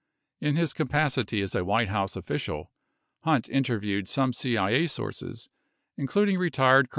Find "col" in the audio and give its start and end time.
6.89-6.89